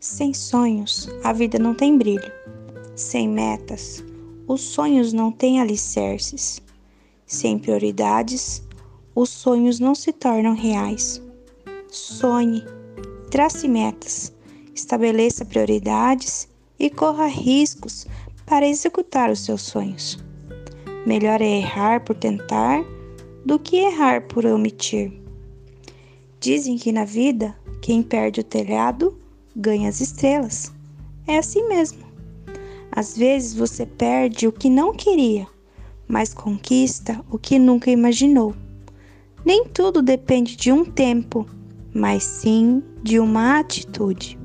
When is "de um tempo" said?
40.56-41.46